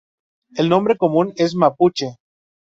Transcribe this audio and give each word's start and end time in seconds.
El 0.55 0.67
nombre 0.67 0.97
común 0.97 1.31
es 1.35 1.53
mapuche. 1.53 2.17